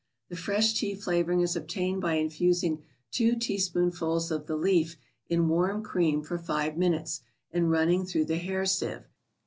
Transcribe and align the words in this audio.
The 0.29 0.35
fresh 0.35 0.73
tea 0.73 0.95
flavoring 0.95 1.41
is 1.41 1.55
obtained 1.55 2.01
by 2.01 2.15
infusing 2.15 2.81
two 3.11 3.35
teaspoonfuls 3.35 4.31
of 4.31 4.47
the 4.47 4.55
leaf 4.55 4.97
in 5.27 5.47
warm 5.47 5.83
cream 5.83 6.23
for 6.23 6.39
five 6.39 6.75
minutes 6.75 7.21
and 7.51 7.69
running 7.69 8.05
through 8.07 8.25
the 8.25 8.37
hair 8.37 8.65
sieve. 8.65 9.03